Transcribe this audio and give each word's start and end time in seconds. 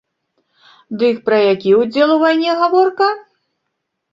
Дык 1.03 1.15
пра 1.27 1.37
які 1.53 1.75
ўдзел 1.81 2.09
у 2.15 2.17
вайне 2.25 2.51
гаворка? 2.63 3.07